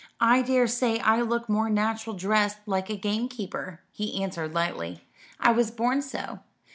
"I 0.19 0.41
daresay 0.41 0.97
I 0.97 1.21
look 1.21 1.47
more 1.47 1.69
natural 1.69 2.15
dressed 2.15 2.57
like 2.65 2.89
a 2.89 2.95
gamekeeper," 2.95 3.81
he 3.91 4.19
answered 4.23 4.51
lightly; 4.51 5.03
"I 5.39 5.51
was 5.51 5.69
born 5.69 6.01
so. 6.01 6.39